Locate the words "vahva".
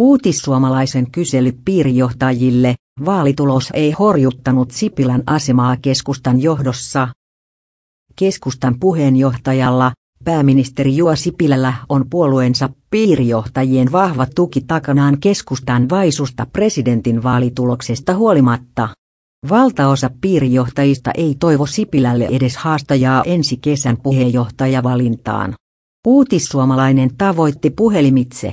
13.92-14.26